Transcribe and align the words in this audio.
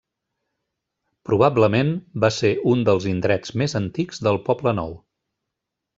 Probablement 1.29 1.91
va 2.25 2.31
ser 2.39 2.51
un 2.73 2.81
dels 2.89 3.07
indrets 3.13 3.55
més 3.63 3.79
antics 3.81 4.27
del 4.29 4.41
Poblenou. 4.49 5.01